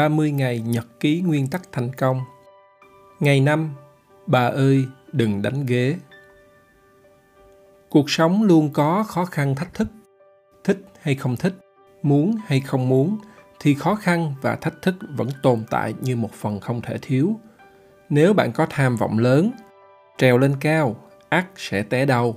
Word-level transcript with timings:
30 0.00 0.30
ngày 0.30 0.60
nhật 0.60 0.86
ký 1.00 1.20
nguyên 1.20 1.48
tắc 1.48 1.62
thành 1.72 1.90
công. 1.92 2.20
Ngày 3.20 3.40
5, 3.40 3.74
bà 4.26 4.46
ơi, 4.46 4.84
đừng 5.12 5.42
đánh 5.42 5.66
ghế. 5.66 5.96
Cuộc 7.88 8.10
sống 8.10 8.42
luôn 8.42 8.70
có 8.72 9.02
khó 9.02 9.24
khăn 9.24 9.54
thách 9.54 9.74
thức. 9.74 9.88
Thích 10.64 10.78
hay 11.00 11.14
không 11.14 11.36
thích, 11.36 11.54
muốn 12.02 12.36
hay 12.46 12.60
không 12.60 12.88
muốn, 12.88 13.18
thì 13.60 13.74
khó 13.74 13.94
khăn 13.94 14.34
và 14.42 14.56
thách 14.56 14.82
thức 14.82 14.94
vẫn 15.16 15.28
tồn 15.42 15.64
tại 15.70 15.94
như 16.00 16.16
một 16.16 16.32
phần 16.32 16.60
không 16.60 16.80
thể 16.80 16.98
thiếu. 17.02 17.40
Nếu 18.08 18.32
bạn 18.32 18.52
có 18.52 18.66
tham 18.70 18.96
vọng 18.96 19.18
lớn, 19.18 19.50
trèo 20.18 20.38
lên 20.38 20.54
cao, 20.60 20.96
ắt 21.28 21.46
sẽ 21.56 21.82
té 21.82 22.06
đau. 22.06 22.36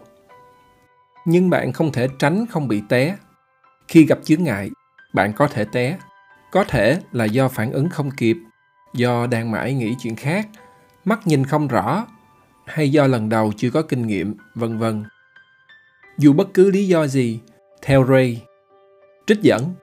Nhưng 1.26 1.50
bạn 1.50 1.72
không 1.72 1.92
thể 1.92 2.08
tránh 2.20 2.46
không 2.50 2.68
bị 2.68 2.82
té. 2.90 3.18
Khi 3.88 4.06
gặp 4.06 4.20
chướng 4.24 4.44
ngại, 4.44 4.70
bạn 5.14 5.34
có 5.34 5.48
thể 5.48 5.66
té 5.74 5.98
có 6.54 6.64
thể 6.64 7.00
là 7.12 7.26
do 7.26 7.48
phản 7.48 7.72
ứng 7.72 7.90
không 7.90 8.12
kịp, 8.12 8.38
do 8.94 9.28
đang 9.28 9.52
mãi 9.52 9.74
nghĩ 9.74 9.96
chuyện 10.02 10.16
khác, 10.16 10.48
mắt 11.06 11.28
nhìn 11.28 11.46
không 11.46 11.68
rõ, 11.68 12.08
hay 12.66 12.92
do 12.92 13.08
lần 13.08 13.30
đầu 13.30 13.54
chưa 13.58 13.70
có 13.70 13.82
kinh 13.82 14.08
nghiệm, 14.08 14.36
vân 14.56 14.78
vân. 14.78 15.04
Dù 16.18 16.34
bất 16.34 16.54
cứ 16.54 16.72
lý 16.72 16.88
do 16.88 17.08
gì, 17.08 17.40
theo 17.82 18.06
ray, 18.06 18.42
trích 19.28 19.42
dẫn. 19.42 19.74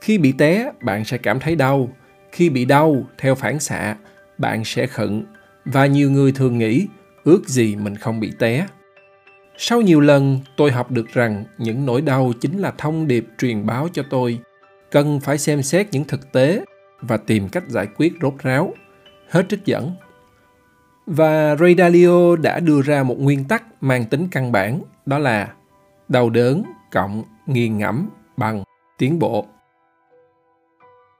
Khi 0.00 0.18
bị 0.18 0.32
té, 0.32 0.72
bạn 0.82 1.04
sẽ 1.04 1.18
cảm 1.18 1.40
thấy 1.40 1.56
đau. 1.56 1.88
Khi 2.32 2.50
bị 2.50 2.64
đau, 2.64 3.06
theo 3.18 3.34
phản 3.34 3.60
xạ, 3.60 3.96
bạn 4.38 4.64
sẽ 4.64 4.86
khựng. 4.86 5.24
Và 5.64 5.86
nhiều 5.86 6.10
người 6.10 6.32
thường 6.32 6.58
nghĩ, 6.58 6.86
ước 7.24 7.48
gì 7.48 7.76
mình 7.76 7.96
không 7.96 8.20
bị 8.20 8.32
té. 8.38 8.66
Sau 9.56 9.80
nhiều 9.80 10.00
lần, 10.00 10.40
tôi 10.56 10.72
học 10.72 10.90
được 10.90 11.06
rằng 11.12 11.44
những 11.58 11.86
nỗi 11.86 12.00
đau 12.00 12.32
chính 12.40 12.58
là 12.58 12.72
thông 12.78 13.06
điệp 13.06 13.26
truyền 13.38 13.66
báo 13.66 13.88
cho 13.92 14.02
tôi 14.10 14.40
cần 14.90 15.20
phải 15.20 15.38
xem 15.38 15.62
xét 15.62 15.88
những 15.92 16.04
thực 16.04 16.32
tế 16.32 16.64
và 17.00 17.16
tìm 17.16 17.48
cách 17.48 17.64
giải 17.68 17.86
quyết 17.96 18.12
rốt 18.22 18.34
ráo. 18.38 18.74
Hết 19.30 19.46
trích 19.48 19.64
dẫn. 19.64 19.92
Và 21.06 21.56
Ray 21.56 21.74
Dalio 21.78 22.36
đã 22.36 22.60
đưa 22.60 22.82
ra 22.82 23.02
một 23.02 23.16
nguyên 23.18 23.44
tắc 23.44 23.82
mang 23.82 24.04
tính 24.04 24.28
căn 24.30 24.52
bản, 24.52 24.80
đó 25.06 25.18
là 25.18 25.52
đau 26.08 26.30
đớn 26.30 26.62
cộng 26.92 27.24
nghiền 27.46 27.78
ngẫm 27.78 28.08
bằng 28.36 28.62
tiến 28.98 29.18
bộ. 29.18 29.46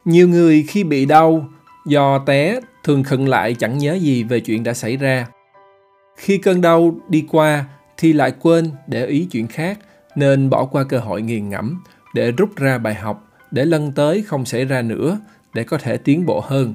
Nhiều 0.05 0.29
người 0.29 0.65
khi 0.69 0.85
bị 0.85 1.07
đau 1.07 1.49
do 1.87 2.19
té 2.19 2.61
thường 2.85 3.03
khựng 3.03 3.29
lại 3.29 3.55
chẳng 3.55 3.79
nhớ 3.79 3.95
gì 3.95 4.25
về 4.25 4.41
chuyện 4.41 4.63
đã 4.63 4.75
xảy 4.75 4.97
ra. 4.97 5.27
Khi 6.17 6.39
cơn 6.39 6.61
đau 6.61 6.95
đi 7.09 7.25
qua 7.31 7.65
thì 7.97 8.13
lại 8.13 8.33
quên 8.41 8.71
để 8.87 9.07
ý 9.07 9.29
chuyện 9.31 9.47
khác 9.47 9.79
nên 10.17 10.51
bỏ 10.51 10.65
qua 10.65 10.85
cơ 10.85 10.99
hội 10.99 11.23
nghiền 11.23 11.49
ngẫm 11.49 11.83
để 12.15 12.33
rút 12.33 12.57
ra 12.57 12.79
bài 12.79 12.95
học 12.95 13.28
để 13.51 13.65
lần 13.65 13.93
tới 13.93 14.23
không 14.23 14.45
xảy 14.45 14.65
ra 14.65 14.83
nữa 14.83 15.19
để 15.55 15.65
có 15.65 15.79
thể 15.79 15.97
tiến 15.97 16.27
bộ 16.27 16.41
hơn. 16.41 16.75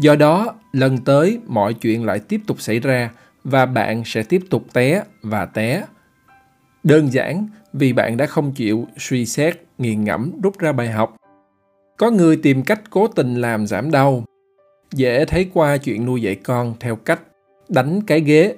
Do 0.00 0.16
đó, 0.16 0.54
lần 0.72 0.98
tới 0.98 1.38
mọi 1.46 1.74
chuyện 1.74 2.04
lại 2.04 2.18
tiếp 2.18 2.40
tục 2.46 2.60
xảy 2.60 2.80
ra 2.80 3.10
và 3.44 3.66
bạn 3.66 4.02
sẽ 4.04 4.22
tiếp 4.22 4.42
tục 4.50 4.64
té 4.72 5.02
và 5.22 5.46
té. 5.46 5.84
Đơn 6.82 7.12
giản 7.12 7.48
vì 7.72 7.92
bạn 7.92 8.16
đã 8.16 8.26
không 8.26 8.52
chịu 8.52 8.86
suy 8.98 9.26
xét, 9.26 9.60
nghiền 9.78 10.04
ngẫm, 10.04 10.40
rút 10.42 10.58
ra 10.58 10.72
bài 10.72 10.88
học. 10.88 11.16
Có 11.96 12.10
người 12.10 12.36
tìm 12.36 12.62
cách 12.62 12.80
cố 12.90 13.08
tình 13.08 13.34
làm 13.34 13.66
giảm 13.66 13.90
đau. 13.90 14.24
Dễ 14.92 15.24
thấy 15.24 15.50
qua 15.54 15.76
chuyện 15.76 16.06
nuôi 16.06 16.22
dạy 16.22 16.34
con 16.34 16.74
theo 16.80 16.96
cách 16.96 17.20
đánh 17.68 18.00
cái 18.06 18.20
ghế. 18.20 18.54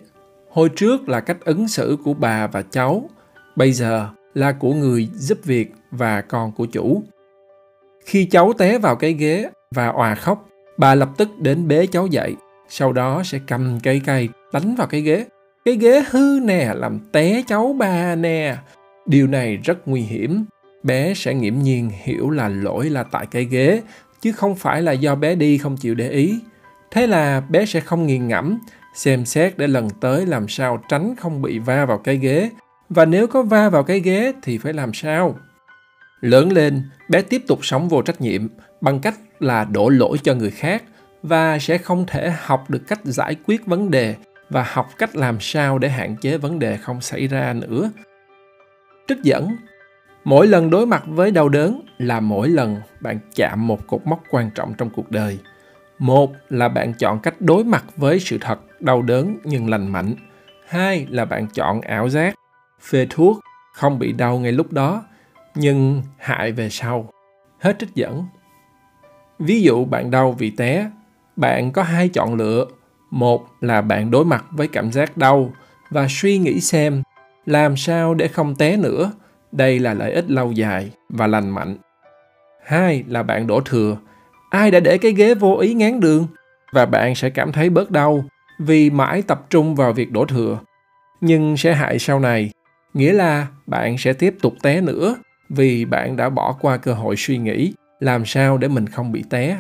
Hồi 0.51 0.69
trước 0.77 1.09
là 1.09 1.21
cách 1.21 1.37
ứng 1.45 1.69
xử 1.69 1.97
của 2.05 2.15
bà 2.15 2.47
và 2.47 2.63
cháu, 2.63 3.11
bây 3.57 3.73
giờ 3.73 4.09
là 4.35 4.53
của 4.53 4.75
người 4.75 5.09
giúp 5.15 5.39
việc 5.45 5.73
và 5.93 6.21
con 6.21 6.53
của 6.53 6.67
chủ. 6.67 7.03
Khi 8.05 8.25
cháu 8.25 8.53
té 8.53 8.79
vào 8.79 8.97
cái 8.97 9.13
ghế 9.13 9.51
và 9.71 9.89
òa 9.89 10.15
khóc, 10.15 10.49
bà 10.79 10.95
lập 10.95 11.09
tức 11.17 11.29
đến 11.39 11.69
bế 11.69 11.87
cháu 11.87 12.07
dậy, 12.07 12.37
sau 12.69 12.93
đó 12.93 13.23
sẽ 13.25 13.39
cầm 13.47 13.79
cây 13.83 14.01
cây 14.07 14.29
đánh 14.53 14.75
vào 14.75 14.87
cái 14.87 15.01
ghế. 15.01 15.25
Cái 15.65 15.77
ghế 15.77 16.05
hư 16.11 16.41
nè, 16.43 16.73
làm 16.75 16.99
té 17.13 17.43
cháu 17.47 17.77
bà 17.79 18.15
nè. 18.15 18.57
Điều 19.07 19.27
này 19.27 19.57
rất 19.57 19.89
nguy 19.89 20.01
hiểm. 20.01 20.45
Bé 20.83 21.15
sẽ 21.15 21.35
nghiễm 21.35 21.55
nhiên 21.59 21.91
hiểu 22.03 22.31
là 22.31 22.49
lỗi 22.49 22.91
là 22.91 23.03
tại 23.03 23.27
cái 23.31 23.45
ghế, 23.45 23.83
chứ 24.21 24.33
không 24.33 24.55
phải 24.55 24.83
là 24.83 24.93
do 24.93 25.15
bé 25.15 25.35
đi 25.35 25.59
không 25.59 25.77
chịu 25.77 25.95
để 25.95 26.09
ý. 26.09 26.35
Thế 26.91 27.07
là 27.07 27.43
bé 27.49 27.67
sẽ 27.67 27.81
không 27.81 28.07
nghiền 28.07 28.29
ngẫm, 28.29 28.59
xem 28.95 29.25
xét 29.25 29.59
để 29.59 29.67
lần 29.67 29.91
tới 30.01 30.27
làm 30.27 30.49
sao 30.49 30.83
tránh 30.89 31.15
không 31.17 31.43
bị 31.43 31.59
va 31.59 31.87
vào 31.87 31.99
cái 31.99 32.17
ghế. 32.17 32.51
Và 32.89 33.05
nếu 33.05 33.27
có 33.27 33.43
va 33.43 33.69
vào 33.69 33.83
cái 33.83 34.01
ghế 34.01 34.33
thì 34.43 34.59
phải 34.59 34.73
làm 34.73 34.95
sao? 34.95 35.35
Lớn 36.23 36.53
lên, 36.53 36.83
bé 37.09 37.23
tiếp 37.23 37.43
tục 37.47 37.59
sống 37.63 37.89
vô 37.89 38.03
trách 38.03 38.21
nhiệm 38.21 38.49
bằng 38.81 39.01
cách 39.01 39.15
là 39.39 39.65
đổ 39.65 39.89
lỗi 39.89 40.19
cho 40.23 40.35
người 40.35 40.51
khác 40.51 40.83
và 41.23 41.59
sẽ 41.59 41.79
không 41.79 42.05
thể 42.07 42.33
học 42.39 42.71
được 42.71 42.83
cách 42.89 43.01
giải 43.05 43.37
quyết 43.47 43.67
vấn 43.67 43.91
đề 43.91 44.15
và 44.51 44.67
học 44.73 44.89
cách 44.99 45.17
làm 45.17 45.37
sao 45.41 45.79
để 45.79 45.89
hạn 45.89 46.17
chế 46.17 46.39
vấn 46.39 46.59
đề 46.59 46.77
không 46.77 47.01
xảy 47.01 47.27
ra 47.27 47.53
nữa. 47.53 47.91
Trích 49.09 49.19
dẫn 49.23 49.57
Mỗi 50.25 50.47
lần 50.47 50.71
đối 50.71 50.87
mặt 50.87 51.03
với 51.07 51.31
đau 51.31 51.49
đớn 51.49 51.81
là 51.99 52.21
mỗi 52.21 52.49
lần 52.49 52.77
bạn 53.01 53.19
chạm 53.35 53.67
một 53.67 53.87
cột 53.87 54.01
mốc 54.07 54.23
quan 54.31 54.51
trọng 54.55 54.75
trong 54.75 54.91
cuộc 54.91 55.11
đời. 55.11 55.39
Một 55.99 56.33
là 56.49 56.69
bạn 56.69 56.95
chọn 56.95 57.21
cách 57.21 57.35
đối 57.41 57.65
mặt 57.65 57.85
với 57.97 58.21
sự 58.21 58.39
thật 58.41 58.59
đau 58.81 59.03
đớn 59.03 59.39
nhưng 59.45 59.69
lành 59.69 59.93
mạnh. 59.93 60.15
Hai 60.69 61.07
là 61.11 61.25
bạn 61.25 61.47
chọn 61.55 61.81
ảo 61.81 62.09
giác, 62.09 62.35
phê 62.81 63.07
thuốc, 63.11 63.41
không 63.75 63.99
bị 63.99 64.13
đau 64.13 64.39
ngay 64.39 64.53
lúc 64.53 64.73
đó 64.73 65.05
nhưng 65.55 66.03
hại 66.19 66.53
về 66.53 66.69
sau. 66.71 67.09
Hết 67.59 67.77
trích 67.79 67.95
dẫn. 67.95 68.25
Ví 69.39 69.63
dụ 69.63 69.85
bạn 69.85 70.11
đau 70.11 70.33
vì 70.33 70.51
té, 70.51 70.91
bạn 71.37 71.73
có 71.73 71.83
hai 71.83 72.09
chọn 72.09 72.35
lựa. 72.35 72.67
Một 73.11 73.47
là 73.61 73.81
bạn 73.81 74.11
đối 74.11 74.25
mặt 74.25 74.45
với 74.51 74.69
cảm 74.69 74.93
giác 74.93 75.17
đau 75.17 75.53
và 75.91 76.07
suy 76.11 76.39
nghĩ 76.39 76.61
xem 76.61 77.03
làm 77.47 77.77
sao 77.77 78.15
để 78.15 78.29
không 78.29 78.55
té 78.55 78.77
nữa. 78.77 79.13
Đây 79.53 79.79
là 79.79 79.95
lợi 79.95 80.13
ích 80.13 80.31
lâu 80.31 80.53
dài 80.53 80.91
và 81.09 81.27
lành 81.27 81.51
mạnh. 81.51 81.77
Hai 82.65 83.05
là 83.09 83.23
bạn 83.23 83.47
đổ 83.47 83.61
thừa. 83.61 83.97
Ai 84.51 84.71
đã 84.71 84.81
để 84.81 84.99
cái 84.99 85.13
ghế 85.13 85.35
vô 85.35 85.57
ý 85.57 85.75
ngán 85.75 86.01
đường? 86.01 86.27
Và 86.73 86.87
bạn 86.87 87.15
sẽ 87.15 87.31
cảm 87.31 87.53
thấy 87.53 87.71
bớt 87.71 87.91
đau 87.91 88.25
vì 88.59 88.91
mãi 88.91 89.23
tập 89.23 89.47
trung 89.51 89.75
vào 89.75 89.93
việc 89.93 90.13
đổ 90.13 90.25
thừa. 90.25 90.59
Nhưng 91.21 91.57
sẽ 91.57 91.75
hại 91.75 91.99
sau 91.99 92.21
này, 92.21 92.51
nghĩa 92.95 93.13
là 93.13 93.47
bạn 93.67 93.99
sẽ 93.99 94.13
tiếp 94.13 94.35
tục 94.43 94.55
té 94.63 94.81
nữa 94.81 95.17
vì 95.57 95.85
bạn 95.85 96.17
đã 96.17 96.29
bỏ 96.29 96.57
qua 96.61 96.77
cơ 96.77 96.93
hội 96.93 97.15
suy 97.17 97.39
nghĩ, 97.39 97.73
làm 98.01 98.27
sao 98.27 98.59
để 98.59 98.69
mình 98.69 98.87
không 98.87 99.13
bị 99.13 99.25
té? 99.31 99.57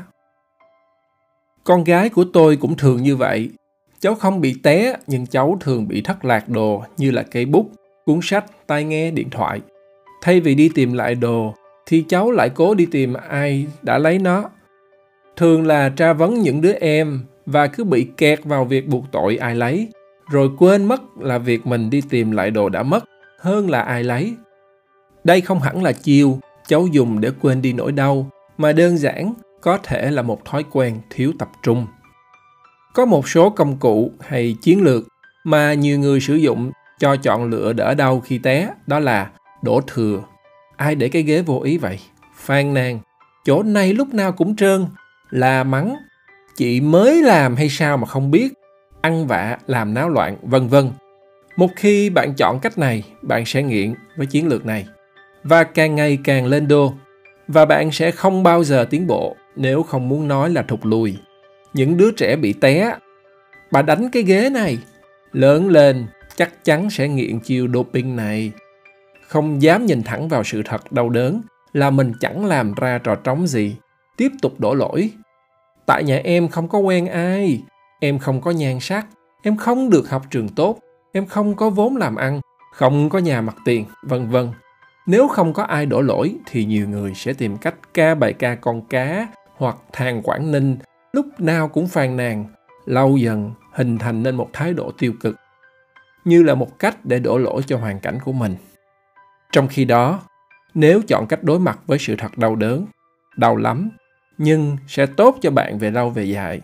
Con 1.64 1.84
gái 1.84 2.08
của 2.08 2.24
tôi 2.32 2.56
cũng 2.56 2.76
thường 2.76 3.02
như 3.02 3.16
vậy. 3.16 3.50
Cháu 4.00 4.14
không 4.14 4.40
bị 4.40 4.54
té, 4.62 4.96
nhưng 5.06 5.26
cháu 5.26 5.58
thường 5.60 5.88
bị 5.88 6.00
thất 6.00 6.24
lạc 6.24 6.48
đồ 6.48 6.82
như 6.96 7.10
là 7.10 7.22
cây 7.22 7.44
bút, 7.44 7.70
cuốn 8.04 8.20
sách, 8.22 8.44
tai 8.66 8.84
nghe, 8.84 9.10
điện 9.10 9.30
thoại. 9.30 9.60
Thay 10.22 10.40
vì 10.40 10.54
đi 10.54 10.70
tìm 10.74 10.92
lại 10.92 11.14
đồ, 11.14 11.54
thì 11.86 12.04
cháu 12.08 12.30
lại 12.30 12.48
cố 12.54 12.74
đi 12.74 12.86
tìm 12.86 13.14
ai 13.28 13.66
đã 13.82 13.98
lấy 13.98 14.18
nó. 14.18 14.50
Thường 15.36 15.66
là 15.66 15.88
tra 15.96 16.12
vấn 16.12 16.40
những 16.40 16.60
đứa 16.60 16.72
em 16.72 17.20
và 17.46 17.66
cứ 17.66 17.84
bị 17.84 18.08
kẹt 18.16 18.44
vào 18.44 18.64
việc 18.64 18.88
buộc 18.88 19.04
tội 19.12 19.36
ai 19.36 19.54
lấy, 19.54 19.88
rồi 20.30 20.50
quên 20.58 20.84
mất 20.84 21.02
là 21.20 21.38
việc 21.38 21.66
mình 21.66 21.90
đi 21.90 22.02
tìm 22.10 22.30
lại 22.30 22.50
đồ 22.50 22.68
đã 22.68 22.82
mất 22.82 23.04
hơn 23.38 23.70
là 23.70 23.80
ai 23.80 24.04
lấy 24.04 24.34
đây 25.24 25.40
không 25.40 25.60
hẳn 25.60 25.82
là 25.82 25.92
chiêu 25.92 26.38
cháu 26.66 26.86
dùng 26.86 27.20
để 27.20 27.30
quên 27.40 27.62
đi 27.62 27.72
nỗi 27.72 27.92
đau, 27.92 28.30
mà 28.58 28.72
đơn 28.72 28.98
giản 28.98 29.34
có 29.60 29.78
thể 29.78 30.10
là 30.10 30.22
một 30.22 30.44
thói 30.44 30.64
quen 30.70 31.00
thiếu 31.10 31.32
tập 31.38 31.48
trung. 31.62 31.86
Có 32.94 33.04
một 33.04 33.28
số 33.28 33.50
công 33.50 33.76
cụ 33.76 34.12
hay 34.20 34.56
chiến 34.62 34.82
lược 34.82 35.08
mà 35.44 35.74
nhiều 35.74 35.98
người 35.98 36.20
sử 36.20 36.34
dụng 36.34 36.72
cho 36.98 37.16
chọn 37.16 37.50
lựa 37.50 37.72
đỡ 37.72 37.94
đau 37.94 38.20
khi 38.20 38.38
té, 38.38 38.68
đó 38.86 38.98
là 38.98 39.30
đổ 39.62 39.80
thừa. 39.86 40.22
Ai 40.76 40.94
để 40.94 41.08
cái 41.08 41.22
ghế 41.22 41.42
vô 41.42 41.60
ý 41.60 41.78
vậy? 41.78 41.98
Phàn 42.34 42.74
nàn, 42.74 42.98
chỗ 43.44 43.62
này 43.62 43.92
lúc 43.92 44.14
nào 44.14 44.32
cũng 44.32 44.56
trơn, 44.56 44.86
là 45.30 45.64
mắng, 45.64 45.96
chị 46.56 46.80
mới 46.80 47.22
làm 47.22 47.56
hay 47.56 47.68
sao 47.68 47.96
mà 47.96 48.06
không 48.06 48.30
biết, 48.30 48.52
ăn 49.00 49.26
vạ, 49.26 49.58
làm 49.66 49.94
náo 49.94 50.08
loạn, 50.08 50.36
vân 50.42 50.68
vân. 50.68 50.90
Một 51.56 51.70
khi 51.76 52.10
bạn 52.10 52.34
chọn 52.34 52.60
cách 52.60 52.78
này, 52.78 53.04
bạn 53.22 53.44
sẽ 53.46 53.62
nghiện 53.62 53.94
với 54.16 54.26
chiến 54.26 54.48
lược 54.48 54.66
này 54.66 54.86
và 55.44 55.64
càng 55.64 55.94
ngày 55.94 56.18
càng 56.24 56.46
lên 56.46 56.68
đô. 56.68 56.92
Và 57.48 57.64
bạn 57.64 57.92
sẽ 57.92 58.10
không 58.10 58.42
bao 58.42 58.64
giờ 58.64 58.86
tiến 58.90 59.06
bộ 59.06 59.36
nếu 59.56 59.82
không 59.82 60.08
muốn 60.08 60.28
nói 60.28 60.50
là 60.50 60.62
thụt 60.62 60.80
lùi. 60.82 61.16
Những 61.74 61.96
đứa 61.96 62.10
trẻ 62.10 62.36
bị 62.36 62.52
té, 62.52 62.96
bà 63.70 63.82
đánh 63.82 64.08
cái 64.12 64.22
ghế 64.22 64.50
này. 64.50 64.78
Lớn 65.32 65.68
lên, 65.68 66.06
chắc 66.36 66.64
chắn 66.64 66.90
sẽ 66.90 67.08
nghiện 67.08 67.40
chiêu 67.40 67.68
doping 67.74 68.16
này. 68.16 68.52
Không 69.28 69.62
dám 69.62 69.86
nhìn 69.86 70.02
thẳng 70.02 70.28
vào 70.28 70.44
sự 70.44 70.62
thật 70.64 70.92
đau 70.92 71.08
đớn 71.08 71.42
là 71.72 71.90
mình 71.90 72.12
chẳng 72.20 72.46
làm 72.46 72.74
ra 72.74 72.98
trò 72.98 73.14
trống 73.14 73.46
gì. 73.46 73.76
Tiếp 74.16 74.32
tục 74.42 74.60
đổ 74.60 74.74
lỗi. 74.74 75.10
Tại 75.86 76.04
nhà 76.04 76.20
em 76.24 76.48
không 76.48 76.68
có 76.68 76.78
quen 76.78 77.06
ai. 77.06 77.62
Em 78.00 78.18
không 78.18 78.40
có 78.40 78.50
nhan 78.50 78.80
sắc. 78.80 79.06
Em 79.42 79.56
không 79.56 79.90
được 79.90 80.10
học 80.10 80.22
trường 80.30 80.48
tốt. 80.48 80.78
Em 81.12 81.26
không 81.26 81.56
có 81.56 81.70
vốn 81.70 81.96
làm 81.96 82.16
ăn. 82.16 82.40
Không 82.72 83.08
có 83.08 83.18
nhà 83.18 83.40
mặt 83.40 83.56
tiền, 83.64 83.84
vân 84.02 84.28
vân 84.28 84.48
nếu 85.06 85.28
không 85.28 85.52
có 85.52 85.62
ai 85.62 85.86
đổ 85.86 86.00
lỗi 86.00 86.34
thì 86.46 86.64
nhiều 86.64 86.88
người 86.88 87.12
sẽ 87.14 87.32
tìm 87.32 87.56
cách 87.56 87.74
ca 87.94 88.14
bài 88.14 88.32
ca 88.32 88.54
con 88.54 88.82
cá 88.82 89.28
hoặc 89.56 89.76
thằng 89.92 90.22
Quảng 90.22 90.52
Ninh 90.52 90.76
lúc 91.12 91.26
nào 91.40 91.68
cũng 91.68 91.88
phàn 91.88 92.16
nàn, 92.16 92.44
lâu 92.86 93.16
dần 93.16 93.52
hình 93.72 93.98
thành 93.98 94.22
nên 94.22 94.36
một 94.36 94.50
thái 94.52 94.74
độ 94.74 94.92
tiêu 94.98 95.12
cực, 95.20 95.36
như 96.24 96.42
là 96.42 96.54
một 96.54 96.78
cách 96.78 97.04
để 97.04 97.18
đổ 97.18 97.38
lỗi 97.38 97.62
cho 97.66 97.78
hoàn 97.78 98.00
cảnh 98.00 98.18
của 98.24 98.32
mình. 98.32 98.56
Trong 99.52 99.68
khi 99.68 99.84
đó, 99.84 100.20
nếu 100.74 101.02
chọn 101.08 101.26
cách 101.26 101.42
đối 101.42 101.58
mặt 101.58 101.78
với 101.86 101.98
sự 101.98 102.16
thật 102.18 102.38
đau 102.38 102.56
đớn, 102.56 102.86
đau 103.36 103.56
lắm, 103.56 103.90
nhưng 104.38 104.76
sẽ 104.86 105.06
tốt 105.06 105.36
cho 105.40 105.50
bạn 105.50 105.78
về 105.78 105.90
lâu 105.90 106.10
về 106.10 106.24
dài. 106.24 106.60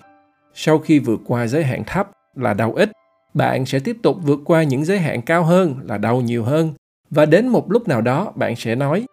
Sau 0.55 0.79
khi 0.79 0.99
vượt 0.99 1.21
qua 1.27 1.47
giới 1.47 1.65
hạn 1.65 1.85
thấp 1.87 2.11
là 2.35 2.55
đau 2.55 2.73
ít, 2.73 2.93
bạn 3.35 3.67
sẽ 3.67 3.79
tiếp 3.79 3.97
tục 4.03 4.17
vượt 4.23 4.41
qua 4.45 4.63
những 4.63 4.85
giới 4.85 4.99
hạn 4.99 5.23
cao 5.23 5.45
hơn 5.45 5.77
là 5.85 5.99
đau 5.99 6.21
nhiều 6.21 6.45
hơn 6.45 6.75
và 7.11 7.27
đến 7.27 7.49
một 7.49 7.71
lúc 7.71 7.89
nào 7.89 8.01
đó, 8.01 8.33
bạn 8.35 8.57
sẽ 8.57 8.75
nói, 8.75 9.07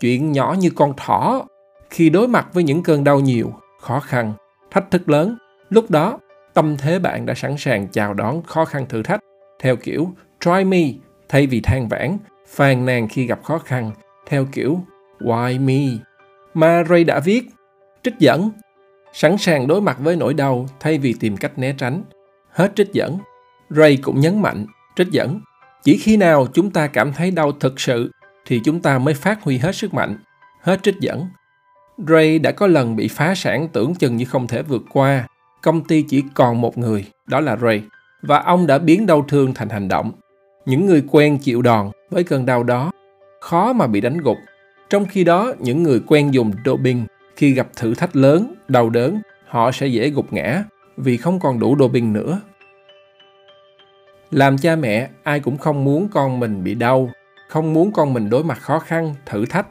chuyện 0.00 0.32
nhỏ 0.32 0.56
như 0.58 0.70
con 0.70 0.92
thỏ, 0.96 1.46
khi 1.90 2.10
đối 2.10 2.28
mặt 2.28 2.48
với 2.52 2.64
những 2.64 2.82
cơn 2.82 3.04
đau 3.04 3.20
nhiều, 3.20 3.52
khó 3.80 4.00
khăn, 4.00 4.32
thách 4.70 4.90
thức 4.90 5.08
lớn, 5.08 5.36
lúc 5.70 5.90
đó 5.90 6.18
tâm 6.54 6.76
thế 6.76 6.98
bạn 6.98 7.26
đã 7.26 7.34
sẵn 7.34 7.56
sàng 7.58 7.88
chào 7.92 8.14
đón 8.14 8.42
khó 8.42 8.64
khăn 8.64 8.86
thử 8.88 9.02
thách, 9.02 9.20
theo 9.60 9.76
kiểu, 9.76 10.08
try 10.40 10.64
me, 10.64 10.92
thay 11.28 11.46
vì 11.46 11.60
than 11.60 11.88
vãn, 11.88 12.18
phàn 12.46 12.86
nàn 12.86 13.08
khi 13.08 13.26
gặp 13.26 13.42
khó 13.44 13.58
khăn, 13.58 13.90
theo 14.26 14.44
kiểu, 14.52 14.80
why 15.20 15.60
me? 15.60 15.98
Mà 16.54 16.84
Ray 16.88 17.04
đã 17.04 17.20
viết, 17.20 17.42
trích 18.02 18.18
dẫn, 18.18 18.50
sẵn 19.12 19.38
sàng 19.38 19.66
đối 19.66 19.80
mặt 19.80 19.98
với 20.00 20.16
nỗi 20.16 20.34
đau 20.34 20.66
thay 20.80 20.98
vì 20.98 21.14
tìm 21.20 21.36
cách 21.36 21.58
né 21.58 21.74
tránh. 21.78 22.02
Hết 22.50 22.72
trích 22.74 22.92
dẫn, 22.92 23.18
Ray 23.70 23.96
cũng 23.96 24.20
nhấn 24.20 24.42
mạnh, 24.42 24.66
trích 24.96 25.08
dẫn 25.08 25.40
chỉ 25.84 25.98
khi 25.98 26.16
nào 26.16 26.46
chúng 26.52 26.70
ta 26.70 26.86
cảm 26.86 27.12
thấy 27.12 27.30
đau 27.30 27.52
thực 27.52 27.80
sự, 27.80 28.10
thì 28.46 28.60
chúng 28.64 28.80
ta 28.80 28.98
mới 28.98 29.14
phát 29.14 29.42
huy 29.42 29.58
hết 29.58 29.74
sức 29.74 29.94
mạnh, 29.94 30.16
hết 30.62 30.82
trích 30.82 30.96
dẫn. 31.00 31.26
Ray 32.08 32.38
đã 32.38 32.52
có 32.52 32.66
lần 32.66 32.96
bị 32.96 33.08
phá 33.08 33.34
sản 33.34 33.68
tưởng 33.72 33.94
chừng 33.94 34.16
như 34.16 34.24
không 34.24 34.46
thể 34.46 34.62
vượt 34.62 34.82
qua. 34.92 35.26
Công 35.62 35.84
ty 35.84 36.02
chỉ 36.02 36.22
còn 36.34 36.60
một 36.60 36.78
người, 36.78 37.04
đó 37.26 37.40
là 37.40 37.56
Ray. 37.56 37.82
Và 38.22 38.38
ông 38.38 38.66
đã 38.66 38.78
biến 38.78 39.06
đau 39.06 39.24
thương 39.28 39.54
thành 39.54 39.68
hành 39.68 39.88
động. 39.88 40.12
Những 40.66 40.86
người 40.86 41.02
quen 41.10 41.38
chịu 41.38 41.62
đòn 41.62 41.90
với 42.10 42.24
cơn 42.24 42.46
đau 42.46 42.62
đó, 42.62 42.92
khó 43.40 43.72
mà 43.72 43.86
bị 43.86 44.00
đánh 44.00 44.18
gục. 44.18 44.36
Trong 44.90 45.06
khi 45.06 45.24
đó, 45.24 45.52
những 45.58 45.82
người 45.82 46.00
quen 46.06 46.34
dùng 46.34 46.52
doping, 46.64 47.06
khi 47.36 47.52
gặp 47.52 47.68
thử 47.76 47.94
thách 47.94 48.16
lớn, 48.16 48.54
đau 48.68 48.90
đớn, 48.90 49.20
họ 49.48 49.72
sẽ 49.72 49.86
dễ 49.86 50.10
gục 50.10 50.32
ngã 50.32 50.64
vì 50.96 51.16
không 51.16 51.40
còn 51.40 51.58
đủ 51.58 51.76
doping 51.78 52.12
nữa 52.12 52.40
làm 54.30 54.58
cha 54.58 54.76
mẹ, 54.76 55.08
ai 55.22 55.40
cũng 55.40 55.58
không 55.58 55.84
muốn 55.84 56.08
con 56.08 56.40
mình 56.40 56.64
bị 56.64 56.74
đau, 56.74 57.10
không 57.48 57.72
muốn 57.72 57.92
con 57.92 58.14
mình 58.14 58.30
đối 58.30 58.44
mặt 58.44 58.58
khó 58.60 58.78
khăn, 58.78 59.14
thử 59.26 59.46
thách, 59.46 59.66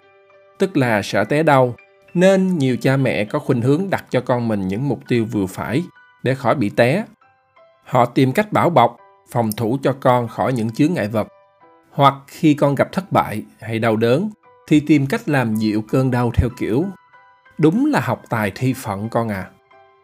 tức 0.57 0.77
là 0.77 1.01
sợ 1.01 1.23
té 1.23 1.43
đau. 1.43 1.75
Nên 2.13 2.57
nhiều 2.57 2.77
cha 2.81 2.97
mẹ 2.97 3.25
có 3.25 3.39
khuynh 3.39 3.61
hướng 3.61 3.89
đặt 3.89 4.05
cho 4.09 4.21
con 4.21 4.47
mình 4.47 4.67
những 4.67 4.89
mục 4.89 4.99
tiêu 5.07 5.25
vừa 5.31 5.45
phải 5.45 5.83
để 6.23 6.35
khỏi 6.35 6.55
bị 6.55 6.69
té. 6.69 7.05
Họ 7.83 8.05
tìm 8.05 8.31
cách 8.31 8.51
bảo 8.51 8.69
bọc, 8.69 8.97
phòng 9.31 9.51
thủ 9.51 9.77
cho 9.83 9.95
con 9.99 10.27
khỏi 10.27 10.53
những 10.53 10.71
chướng 10.71 10.93
ngại 10.93 11.07
vật. 11.07 11.27
Hoặc 11.91 12.13
khi 12.27 12.53
con 12.53 12.75
gặp 12.75 12.91
thất 12.91 13.11
bại 13.11 13.43
hay 13.59 13.79
đau 13.79 13.95
đớn, 13.95 14.29
thì 14.67 14.79
tìm 14.79 15.07
cách 15.07 15.29
làm 15.29 15.55
dịu 15.55 15.81
cơn 15.81 16.11
đau 16.11 16.31
theo 16.35 16.49
kiểu, 16.59 16.85
đúng 17.57 17.85
là 17.85 17.99
học 17.99 18.21
tài 18.29 18.51
thi 18.55 18.73
phận 18.73 19.09
con 19.09 19.29
à. 19.29 19.49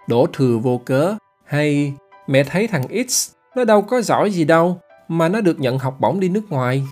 Đổ 0.07 0.27
thừa 0.33 0.57
vô 0.57 0.81
cớ, 0.85 1.15
hay 1.45 1.93
mẹ 2.27 2.43
thấy 2.43 2.67
thằng 2.67 3.07
x 3.09 3.31
nó 3.55 3.63
đâu 3.63 3.81
có 3.81 4.01
giỏi 4.01 4.31
gì 4.31 4.45
đâu, 4.45 4.79
mà 5.07 5.29
nó 5.29 5.41
được 5.41 5.59
nhận 5.59 5.79
học 5.79 5.97
bổng 5.99 6.19
đi 6.19 6.29
nước 6.29 6.49
ngoài. 6.49 6.83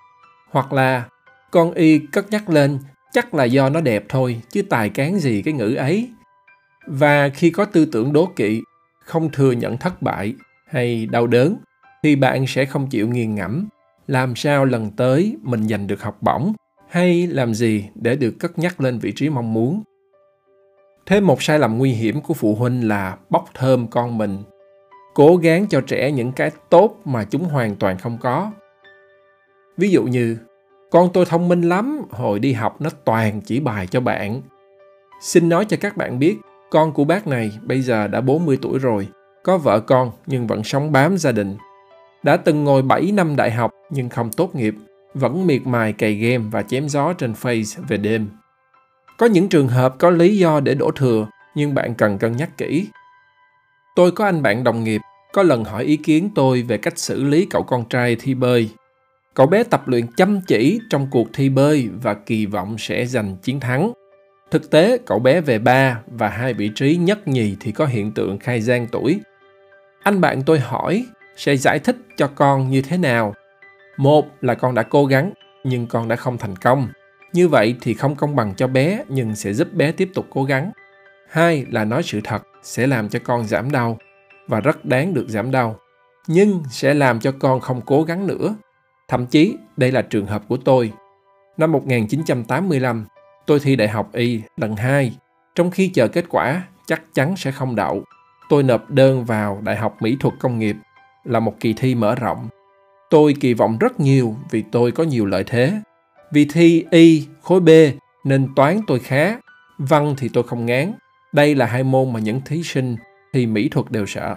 Hoặc 0.49 0.73
là, 0.73 1.03
con 1.51 1.73
y 1.73 1.99
cất 1.99 2.31
nhắc 2.31 2.49
lên, 2.49 2.79
chắc 3.13 3.33
là 3.33 3.43
do 3.43 3.69
nó 3.69 3.81
đẹp 3.81 4.05
thôi, 4.09 4.41
chứ 4.49 4.61
tài 4.61 4.89
cán 4.89 5.19
gì 5.19 5.41
cái 5.41 5.53
ngữ 5.53 5.75
ấy. 5.75 6.09
Và 6.87 7.29
khi 7.29 7.49
có 7.49 7.65
tư 7.65 7.85
tưởng 7.85 8.13
đố 8.13 8.25
kỵ, 8.35 8.61
không 9.05 9.29
thừa 9.31 9.51
nhận 9.51 9.77
thất 9.77 10.01
bại 10.01 10.33
hay 10.67 11.05
đau 11.05 11.27
đớn, 11.27 11.55
thì 12.03 12.15
bạn 12.15 12.47
sẽ 12.47 12.65
không 12.65 12.87
chịu 12.87 13.07
nghiền 13.07 13.35
ngẫm. 13.35 13.67
Làm 14.07 14.35
sao 14.35 14.65
lần 14.65 14.91
tới 14.91 15.37
mình 15.41 15.67
giành 15.67 15.87
được 15.87 16.01
học 16.01 16.17
bổng, 16.21 16.53
hay 16.89 17.27
làm 17.27 17.53
gì 17.53 17.85
để 17.95 18.15
được 18.15 18.35
cất 18.39 18.59
nhắc 18.59 18.81
lên 18.81 18.99
vị 18.99 19.11
trí 19.15 19.29
mong 19.29 19.53
muốn? 19.53 19.83
Thêm 21.05 21.27
một 21.27 21.43
sai 21.43 21.59
lầm 21.59 21.77
nguy 21.77 21.91
hiểm 21.91 22.21
của 22.21 22.33
phụ 22.33 22.55
huynh 22.55 22.87
là 22.87 23.17
bóc 23.29 23.45
thơm 23.53 23.87
con 23.87 24.17
mình 24.17 24.37
cố 25.13 25.35
gắng 25.35 25.67
cho 25.67 25.81
trẻ 25.81 26.11
những 26.11 26.31
cái 26.31 26.51
tốt 26.69 27.01
mà 27.05 27.23
chúng 27.23 27.43
hoàn 27.43 27.75
toàn 27.75 27.97
không 27.97 28.17
có 28.21 28.51
ví 29.77 29.91
dụ 29.91 30.03
như 30.03 30.37
con 30.91 31.09
tôi 31.13 31.25
thông 31.25 31.47
minh 31.47 31.61
lắm 31.61 32.01
hồi 32.09 32.39
đi 32.39 32.53
học 32.53 32.81
nó 32.81 32.89
toàn 33.05 33.41
chỉ 33.41 33.59
bài 33.59 33.87
cho 33.87 34.01
bạn 34.01 34.41
xin 35.21 35.49
nói 35.49 35.65
cho 35.65 35.77
các 35.81 35.97
bạn 35.97 36.19
biết 36.19 36.37
con 36.69 36.91
của 36.91 37.03
bác 37.03 37.27
này 37.27 37.51
bây 37.61 37.81
giờ 37.81 38.07
đã 38.07 38.21
40 38.21 38.57
tuổi 38.61 38.79
rồi 38.79 39.07
có 39.43 39.57
vợ 39.57 39.79
con 39.79 40.11
nhưng 40.25 40.47
vẫn 40.47 40.63
sống 40.63 40.91
bám 40.91 41.17
gia 41.17 41.31
đình 41.31 41.57
đã 42.23 42.37
từng 42.37 42.63
ngồi 42.63 42.81
7 42.81 43.11
năm 43.11 43.35
đại 43.35 43.51
học 43.51 43.71
nhưng 43.89 44.09
không 44.09 44.29
tốt 44.31 44.55
nghiệp 44.55 44.75
vẫn 45.13 45.47
miệt 45.47 45.61
mài 45.65 45.93
cày 45.93 46.13
game 46.13 46.43
và 46.51 46.63
chém 46.63 46.89
gió 46.89 47.13
trên 47.13 47.33
Face 47.33 47.83
về 47.87 47.97
đêm. 47.97 48.29
Có 49.17 49.25
những 49.25 49.49
trường 49.49 49.67
hợp 49.67 49.95
có 49.97 50.09
lý 50.09 50.37
do 50.37 50.59
để 50.59 50.73
đổ 50.73 50.91
thừa, 50.91 51.27
nhưng 51.55 51.73
bạn 51.73 51.95
cần 51.95 52.17
cân 52.17 52.37
nhắc 52.37 52.57
kỹ. 52.57 52.87
Tôi 53.95 54.11
có 54.11 54.25
anh 54.25 54.41
bạn 54.41 54.63
đồng 54.63 54.83
nghiệp, 54.83 55.01
có 55.33 55.43
lần 55.43 55.63
hỏi 55.63 55.83
ý 55.83 55.97
kiến 55.97 56.29
tôi 56.35 56.61
về 56.61 56.77
cách 56.77 56.97
xử 56.97 57.23
lý 57.23 57.47
cậu 57.49 57.63
con 57.63 57.89
trai 57.89 58.15
thi 58.19 58.33
bơi. 58.33 58.69
Cậu 59.33 59.47
bé 59.47 59.63
tập 59.63 59.87
luyện 59.87 60.07
chăm 60.17 60.41
chỉ 60.41 60.79
trong 60.89 61.07
cuộc 61.11 61.27
thi 61.33 61.49
bơi 61.49 61.89
và 62.01 62.13
kỳ 62.13 62.45
vọng 62.45 62.77
sẽ 62.77 63.05
giành 63.05 63.35
chiến 63.41 63.59
thắng. 63.59 63.91
Thực 64.51 64.71
tế, 64.71 64.97
cậu 65.05 65.19
bé 65.19 65.41
về 65.41 65.59
ba 65.59 66.01
và 66.07 66.27
hai 66.27 66.53
vị 66.53 66.71
trí 66.75 66.95
nhất 66.95 67.27
nhì 67.27 67.55
thì 67.59 67.71
có 67.71 67.85
hiện 67.85 68.11
tượng 68.11 68.39
khai 68.39 68.61
gian 68.61 68.87
tuổi. 68.91 69.19
Anh 70.03 70.21
bạn 70.21 70.41
tôi 70.45 70.59
hỏi 70.59 71.05
sẽ 71.35 71.55
giải 71.55 71.79
thích 71.79 71.95
cho 72.17 72.27
con 72.27 72.69
như 72.69 72.81
thế 72.81 72.97
nào 72.97 73.33
một 73.97 74.25
là 74.41 74.53
con 74.53 74.75
đã 74.75 74.83
cố 74.83 75.05
gắng 75.05 75.33
nhưng 75.63 75.87
con 75.87 76.07
đã 76.07 76.15
không 76.15 76.37
thành 76.37 76.55
công 76.55 76.87
như 77.33 77.47
vậy 77.47 77.75
thì 77.81 77.93
không 77.93 78.15
công 78.15 78.35
bằng 78.35 78.53
cho 78.55 78.67
bé 78.67 79.03
nhưng 79.07 79.35
sẽ 79.35 79.53
giúp 79.53 79.73
bé 79.73 79.91
tiếp 79.91 80.09
tục 80.13 80.25
cố 80.29 80.43
gắng 80.43 80.71
hai 81.29 81.65
là 81.69 81.85
nói 81.85 82.03
sự 82.03 82.19
thật 82.23 82.43
sẽ 82.61 82.87
làm 82.87 83.09
cho 83.09 83.19
con 83.23 83.47
giảm 83.47 83.71
đau 83.71 83.97
và 84.47 84.59
rất 84.59 84.85
đáng 84.85 85.13
được 85.13 85.25
giảm 85.27 85.51
đau 85.51 85.79
nhưng 86.27 86.63
sẽ 86.69 86.93
làm 86.93 87.19
cho 87.19 87.31
con 87.39 87.59
không 87.59 87.81
cố 87.85 88.03
gắng 88.03 88.27
nữa. 88.27 88.55
Thậm 89.07 89.25
chí 89.25 89.57
đây 89.77 89.91
là 89.91 90.01
trường 90.01 90.25
hợp 90.25 90.43
của 90.47 90.57
tôi. 90.57 90.91
Năm 91.57 91.71
1985 91.71 93.05
tôi 93.45 93.59
thi 93.59 93.75
đại 93.75 93.87
học 93.87 94.09
y 94.13 94.41
lần 94.57 94.75
hai. 94.75 95.17
Trong 95.55 95.71
khi 95.71 95.87
chờ 95.87 96.07
kết 96.07 96.25
quả 96.29 96.63
chắc 96.85 97.01
chắn 97.13 97.35
sẽ 97.37 97.51
không 97.51 97.75
đậu. 97.75 98.03
Tôi 98.49 98.63
nộp 98.63 98.89
đơn 98.89 99.25
vào 99.25 99.61
đại 99.63 99.75
học 99.75 99.97
mỹ 100.01 100.17
thuật 100.19 100.33
công 100.39 100.59
nghiệp 100.59 100.75
là 101.23 101.39
một 101.39 101.53
kỳ 101.59 101.73
thi 101.73 101.95
mở 101.95 102.15
rộng. 102.15 102.47
Tôi 103.09 103.35
kỳ 103.39 103.53
vọng 103.53 103.77
rất 103.79 103.99
nhiều 103.99 104.35
vì 104.51 104.63
tôi 104.71 104.91
có 104.91 105.03
nhiều 105.03 105.25
lợi 105.25 105.43
thế. 105.47 105.73
Vì 106.31 106.45
thi 106.45 106.85
Y 106.91 107.27
khối 107.41 107.59
B 107.59 107.69
nên 108.23 108.55
toán 108.55 108.79
tôi 108.87 108.99
khá, 108.99 109.35
văn 109.77 110.15
thì 110.17 110.29
tôi 110.33 110.43
không 110.43 110.65
ngán. 110.65 110.93
Đây 111.33 111.55
là 111.55 111.65
hai 111.65 111.83
môn 111.83 112.13
mà 112.13 112.19
những 112.19 112.41
thí 112.45 112.63
sinh 112.63 112.95
thì 113.33 113.45
mỹ 113.45 113.69
thuật 113.69 113.91
đều 113.91 114.05
sợ. 114.05 114.35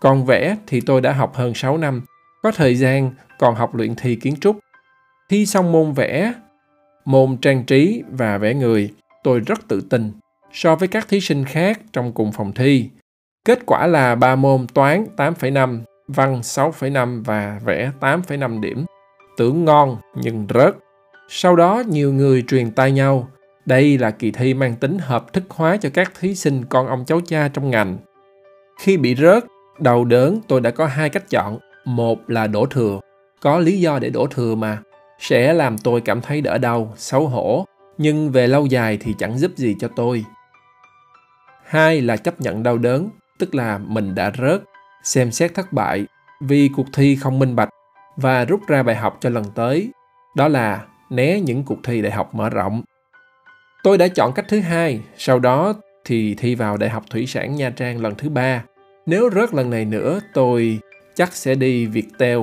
Còn 0.00 0.24
vẽ 0.24 0.56
thì 0.66 0.80
tôi 0.80 1.00
đã 1.00 1.12
học 1.12 1.34
hơn 1.34 1.54
6 1.54 1.78
năm, 1.78 2.02
có 2.42 2.50
thời 2.50 2.74
gian 2.74 3.10
còn 3.38 3.54
học 3.54 3.74
luyện 3.74 3.94
thi 3.94 4.16
kiến 4.16 4.36
trúc. 4.40 4.58
Thi 5.28 5.46
xong 5.46 5.72
môn 5.72 5.92
vẽ, 5.92 6.32
môn 7.04 7.36
trang 7.36 7.64
trí 7.64 8.02
và 8.10 8.38
vẽ 8.38 8.54
người, 8.54 8.94
tôi 9.22 9.40
rất 9.40 9.68
tự 9.68 9.80
tin 9.90 10.12
so 10.52 10.76
với 10.76 10.88
các 10.88 11.08
thí 11.08 11.20
sinh 11.20 11.44
khác 11.44 11.80
trong 11.92 12.12
cùng 12.12 12.32
phòng 12.32 12.52
thi. 12.52 12.90
Kết 13.44 13.58
quả 13.66 13.86
là 13.86 14.14
ba 14.14 14.36
môn 14.36 14.66
toán 14.74 15.06
8,5, 15.16 15.80
văn 16.08 16.40
6,5 16.40 17.24
và 17.24 17.60
vẽ 17.64 17.90
8,5 18.00 18.60
điểm. 18.60 18.84
Tưởng 19.36 19.64
ngon 19.64 19.96
nhưng 20.14 20.46
rớt. 20.54 20.74
Sau 21.28 21.56
đó 21.56 21.82
nhiều 21.88 22.12
người 22.12 22.44
truyền 22.48 22.70
tai 22.70 22.92
nhau. 22.92 23.28
Đây 23.68 23.98
là 23.98 24.10
kỳ 24.10 24.30
thi 24.30 24.54
mang 24.54 24.76
tính 24.76 24.98
hợp 24.98 25.32
thức 25.32 25.44
hóa 25.48 25.76
cho 25.76 25.90
các 25.94 26.12
thí 26.20 26.34
sinh 26.34 26.64
con 26.64 26.86
ông 26.86 27.04
cháu 27.04 27.20
cha 27.26 27.48
trong 27.48 27.70
ngành. 27.70 27.98
Khi 28.80 28.96
bị 28.96 29.14
rớt, 29.14 29.44
đầu 29.78 30.04
đớn 30.04 30.40
tôi 30.48 30.60
đã 30.60 30.70
có 30.70 30.86
hai 30.86 31.10
cách 31.10 31.30
chọn. 31.30 31.58
Một 31.84 32.30
là 32.30 32.46
đổ 32.46 32.66
thừa. 32.66 33.00
Có 33.40 33.58
lý 33.58 33.80
do 33.80 33.98
để 33.98 34.10
đổ 34.10 34.26
thừa 34.26 34.54
mà. 34.54 34.78
Sẽ 35.18 35.52
làm 35.52 35.78
tôi 35.78 36.00
cảm 36.00 36.20
thấy 36.20 36.40
đỡ 36.40 36.58
đau, 36.58 36.92
xấu 36.96 37.26
hổ. 37.26 37.64
Nhưng 37.98 38.30
về 38.30 38.46
lâu 38.46 38.66
dài 38.66 38.98
thì 39.00 39.14
chẳng 39.18 39.38
giúp 39.38 39.50
gì 39.56 39.76
cho 39.80 39.88
tôi. 39.96 40.24
Hai 41.64 42.00
là 42.00 42.16
chấp 42.16 42.40
nhận 42.40 42.62
đau 42.62 42.78
đớn, 42.78 43.08
tức 43.38 43.54
là 43.54 43.78
mình 43.78 44.14
đã 44.14 44.32
rớt 44.38 44.62
xem 45.02 45.30
xét 45.30 45.54
thất 45.54 45.72
bại 45.72 46.06
vì 46.40 46.70
cuộc 46.76 46.86
thi 46.92 47.16
không 47.16 47.38
minh 47.38 47.56
bạch 47.56 47.68
và 48.16 48.44
rút 48.44 48.60
ra 48.68 48.82
bài 48.82 48.96
học 48.96 49.16
cho 49.20 49.30
lần 49.30 49.44
tới, 49.54 49.90
đó 50.36 50.48
là 50.48 50.84
né 51.10 51.40
những 51.40 51.64
cuộc 51.64 51.78
thi 51.84 52.02
đại 52.02 52.12
học 52.12 52.34
mở 52.34 52.50
rộng. 52.50 52.82
Tôi 53.88 53.98
đã 53.98 54.08
chọn 54.08 54.32
cách 54.32 54.44
thứ 54.48 54.60
hai, 54.60 55.00
sau 55.16 55.38
đó 55.38 55.74
thì 56.04 56.34
thi 56.34 56.54
vào 56.54 56.76
Đại 56.76 56.90
học 56.90 57.04
Thủy 57.10 57.26
sản 57.26 57.54
Nha 57.54 57.70
Trang 57.70 58.02
lần 58.02 58.14
thứ 58.14 58.28
ba. 58.28 58.64
Nếu 59.06 59.30
rớt 59.30 59.54
lần 59.54 59.70
này 59.70 59.84
nữa, 59.84 60.20
tôi 60.34 60.78
chắc 61.14 61.32
sẽ 61.32 61.54
đi 61.54 61.86
Viettel, 61.86 62.38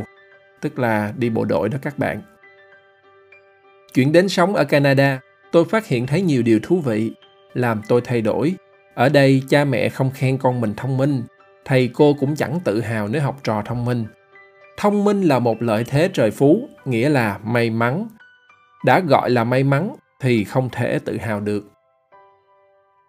tức 0.61 0.79
là 0.79 1.13
đi 1.17 1.29
bộ 1.29 1.45
đội 1.45 1.69
đó 1.69 1.77
các 1.81 1.99
bạn. 1.99 2.21
Chuyển 3.93 4.11
đến 4.11 4.29
sống 4.29 4.55
ở 4.55 4.63
Canada, 4.63 5.19
tôi 5.51 5.65
phát 5.65 5.87
hiện 5.87 6.07
thấy 6.07 6.21
nhiều 6.21 6.41
điều 6.41 6.59
thú 6.63 6.81
vị, 6.81 7.11
làm 7.53 7.81
tôi 7.87 8.01
thay 8.01 8.21
đổi. 8.21 8.53
ở 8.95 9.09
đây 9.09 9.43
cha 9.49 9.65
mẹ 9.65 9.89
không 9.89 10.11
khen 10.11 10.37
con 10.37 10.61
mình 10.61 10.73
thông 10.77 10.97
minh 10.97 11.23
thầy 11.65 11.89
cô 11.93 12.13
cũng 12.19 12.35
chẳng 12.35 12.59
tự 12.63 12.81
hào 12.81 13.07
nếu 13.07 13.21
học 13.21 13.39
trò 13.43 13.61
thông 13.65 13.85
minh 13.85 14.05
thông 14.77 15.03
minh 15.03 15.21
là 15.21 15.39
một 15.39 15.61
lợi 15.61 15.83
thế 15.83 16.09
trời 16.13 16.31
phú 16.31 16.69
nghĩa 16.85 17.09
là 17.09 17.39
may 17.43 17.69
mắn 17.69 18.07
đã 18.85 18.99
gọi 18.99 19.29
là 19.29 19.43
may 19.43 19.63
mắn 19.63 19.95
thì 20.19 20.43
không 20.43 20.69
thể 20.71 20.99
tự 20.99 21.17
hào 21.17 21.39
được. 21.39 21.69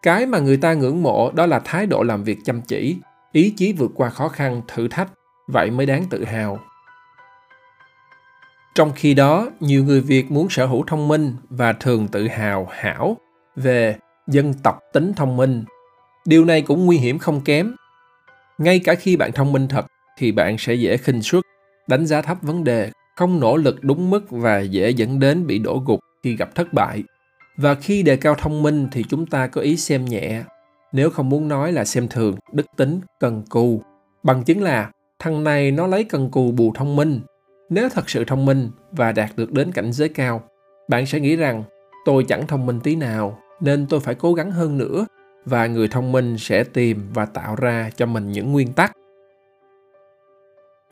Cái 0.02 0.26
mà 0.26 0.38
người 0.38 0.56
ta 0.56 0.74
ngưỡng 0.74 1.02
mộ 1.02 1.30
đó 1.30 1.46
là 1.46 1.58
thái 1.64 1.86
độ 1.86 2.02
làm 2.02 2.24
việc 2.24 2.38
chăm 2.44 2.60
chỉ, 2.60 2.96
ý 3.32 3.54
chí 3.56 3.72
vượt 3.72 3.90
qua 3.94 4.10
khó 4.10 4.28
khăn, 4.28 4.62
thử 4.68 4.88
thách, 4.88 5.08
vậy 5.48 5.70
mới 5.70 5.86
đáng 5.86 6.04
tự 6.10 6.24
hào. 6.24 6.58
Trong 8.74 8.92
khi 8.96 9.14
đó, 9.14 9.48
nhiều 9.60 9.84
người 9.84 10.00
việt 10.00 10.30
muốn 10.30 10.48
sở 10.50 10.66
hữu 10.66 10.84
thông 10.86 11.08
minh 11.08 11.34
và 11.50 11.72
thường 11.72 12.08
tự 12.08 12.28
hào, 12.28 12.68
hảo 12.70 13.16
về 13.56 13.96
dân 14.26 14.54
tộc 14.54 14.78
tính 14.92 15.12
thông 15.16 15.36
minh. 15.36 15.64
Điều 16.24 16.44
này 16.44 16.62
cũng 16.62 16.86
nguy 16.86 16.96
hiểm 16.96 17.18
không 17.18 17.40
kém. 17.40 17.74
Ngay 18.58 18.78
cả 18.84 18.94
khi 18.94 19.16
bạn 19.16 19.32
thông 19.32 19.52
minh 19.52 19.68
thật, 19.68 19.86
thì 20.18 20.32
bạn 20.32 20.58
sẽ 20.58 20.74
dễ 20.74 20.96
khinh 20.96 21.22
suất, 21.22 21.44
đánh 21.86 22.06
giá 22.06 22.22
thấp 22.22 22.38
vấn 22.42 22.64
đề, 22.64 22.90
không 23.16 23.40
nỗ 23.40 23.56
lực 23.56 23.76
đúng 23.82 24.10
mức 24.10 24.30
và 24.30 24.60
dễ 24.60 24.90
dẫn 24.90 25.20
đến 25.20 25.46
bị 25.46 25.58
đổ 25.58 25.82
gục 25.86 26.00
khi 26.26 26.36
gặp 26.36 26.54
thất 26.54 26.72
bại. 26.72 27.02
Và 27.56 27.74
khi 27.74 28.02
đề 28.02 28.16
cao 28.16 28.34
thông 28.34 28.62
minh 28.62 28.88
thì 28.92 29.04
chúng 29.08 29.26
ta 29.26 29.46
có 29.46 29.60
ý 29.60 29.76
xem 29.76 30.04
nhẹ. 30.04 30.42
Nếu 30.92 31.10
không 31.10 31.28
muốn 31.28 31.48
nói 31.48 31.72
là 31.72 31.84
xem 31.84 32.08
thường, 32.08 32.36
đức 32.52 32.66
tính, 32.76 33.00
cần 33.20 33.42
cù. 33.50 33.82
Bằng 34.22 34.44
chứng 34.44 34.62
là, 34.62 34.90
thằng 35.18 35.44
này 35.44 35.70
nó 35.70 35.86
lấy 35.86 36.04
cần 36.04 36.30
cù 36.30 36.52
bù 36.52 36.72
thông 36.74 36.96
minh. 36.96 37.20
Nếu 37.70 37.88
thật 37.88 38.10
sự 38.10 38.24
thông 38.24 38.44
minh 38.44 38.70
và 38.92 39.12
đạt 39.12 39.30
được 39.36 39.52
đến 39.52 39.72
cảnh 39.72 39.92
giới 39.92 40.08
cao, 40.08 40.42
bạn 40.88 41.06
sẽ 41.06 41.20
nghĩ 41.20 41.36
rằng, 41.36 41.64
tôi 42.04 42.24
chẳng 42.28 42.46
thông 42.46 42.66
minh 42.66 42.80
tí 42.80 42.96
nào, 42.96 43.38
nên 43.60 43.86
tôi 43.86 44.00
phải 44.00 44.14
cố 44.14 44.34
gắng 44.34 44.50
hơn 44.50 44.78
nữa, 44.78 45.06
và 45.44 45.66
người 45.66 45.88
thông 45.88 46.12
minh 46.12 46.38
sẽ 46.38 46.64
tìm 46.64 47.10
và 47.14 47.26
tạo 47.26 47.56
ra 47.56 47.90
cho 47.96 48.06
mình 48.06 48.32
những 48.32 48.52
nguyên 48.52 48.72
tắc. 48.72 48.92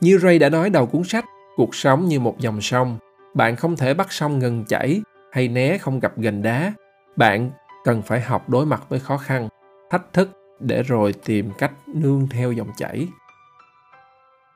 Như 0.01 0.17
ray 0.17 0.39
đã 0.39 0.49
nói 0.49 0.69
đầu 0.69 0.85
cuốn 0.85 1.03
sách, 1.03 1.25
cuộc 1.55 1.75
sống 1.75 2.05
như 2.05 2.19
một 2.19 2.39
dòng 2.39 2.61
sông, 2.61 2.97
bạn 3.33 3.55
không 3.55 3.75
thể 3.75 3.93
bắt 3.93 4.11
sông 4.11 4.39
ngừng 4.39 4.65
chảy 4.67 5.01
hay 5.35 5.47
né 5.47 5.77
không 5.77 5.99
gặp 5.99 6.17
gành 6.17 6.41
đá. 6.41 6.73
Bạn 7.15 7.51
cần 7.83 8.01
phải 8.01 8.21
học 8.21 8.49
đối 8.49 8.65
mặt 8.65 8.83
với 8.89 8.99
khó 8.99 9.17
khăn, 9.17 9.49
thách 9.89 10.13
thức 10.13 10.29
để 10.59 10.83
rồi 10.83 11.13
tìm 11.25 11.51
cách 11.57 11.71
nương 11.87 12.27
theo 12.29 12.51
dòng 12.51 12.69
chảy. 12.77 13.07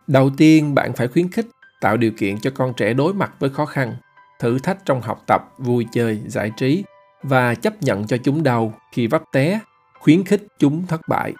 Đầu 0.08 0.30
tiên, 0.38 0.76
bạn 0.76 0.94
phải 0.94 1.08
khuyến 1.08 1.32
khích, 1.32 1.46
tạo 1.82 1.98
điều 1.98 2.12
kiện 2.18 2.40
cho 2.40 2.52
con 2.56 2.74
trẻ 2.74 2.94
đối 2.94 3.14
mặt 3.14 3.32
với 3.40 3.50
khó 3.50 3.66
khăn, 3.66 3.96
thử 4.40 4.60
thách 4.60 4.86
trong 4.86 5.02
học 5.02 5.24
tập, 5.28 5.42
vui 5.58 5.88
chơi, 5.92 6.22
giải 6.26 6.52
trí 6.58 6.84
và 7.24 7.56
chấp 7.56 7.74
nhận 7.82 8.08
cho 8.08 8.18
chúng 8.18 8.44
đau 8.44 8.74
khi 8.92 9.08
vấp 9.08 9.24
té. 9.32 9.60
Khuyến 10.00 10.24
khích 10.24 10.44
chúng 10.60 10.88
thất 10.88 11.02
bại. 11.10 11.34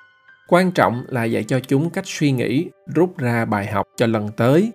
Quan 0.48 0.72
trọng 0.72 1.06
là 1.08 1.24
dạy 1.24 1.44
cho 1.44 1.60
chúng 1.60 1.90
cách 1.90 2.08
suy 2.08 2.32
nghĩ, 2.32 2.70
rút 2.96 3.18
ra 3.18 3.46
bài 3.46 3.66
học 3.66 3.88
cho 3.98 4.08
lần 4.08 4.30
tới 4.38 4.72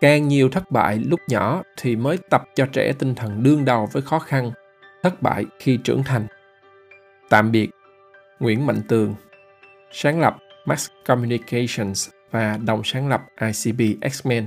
càng 0.00 0.28
nhiều 0.28 0.48
thất 0.48 0.70
bại 0.70 0.98
lúc 0.98 1.20
nhỏ 1.28 1.62
thì 1.76 1.96
mới 1.96 2.18
tập 2.30 2.42
cho 2.54 2.66
trẻ 2.72 2.92
tinh 2.98 3.14
thần 3.14 3.42
đương 3.42 3.64
đầu 3.64 3.88
với 3.92 4.02
khó 4.02 4.18
khăn, 4.18 4.50
thất 5.02 5.22
bại 5.22 5.44
khi 5.58 5.78
trưởng 5.84 6.02
thành. 6.02 6.26
Tạm 7.28 7.52
biệt, 7.52 7.70
nguyễn 8.40 8.66
mạnh 8.66 8.82
tường. 8.88 9.14
Sáng 9.92 10.20
lập 10.20 10.36
Max 10.66 10.88
communications 11.06 12.08
và 12.30 12.58
đồng 12.66 12.84
sáng 12.84 13.08
lập 13.08 13.22
icb 13.40 13.80
x-men. 14.02 14.46